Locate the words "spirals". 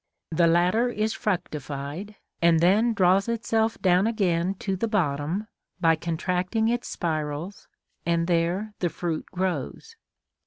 6.87-7.67